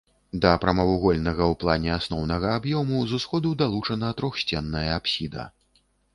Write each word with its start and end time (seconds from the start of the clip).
Да 0.43 0.51
прамавугольнага 0.61 1.43
ў 1.51 1.59
плане 1.63 1.91
асноўнага 1.97 2.47
аб'ёму 2.61 3.03
з 3.13 3.17
усходу 3.19 3.53
далучана 3.61 4.11
трохсценная 4.23 4.85
апсіда. 4.99 5.49